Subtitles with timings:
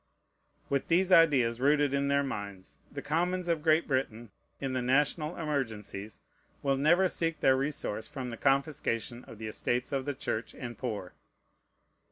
[0.67, 5.37] With these ideas rooted in their minds, the Commons of Great Britain, in the national
[5.37, 6.21] emergencies,
[6.63, 10.75] will never seek their resource from the confiscation of the estates of the Church and
[10.75, 11.13] poor.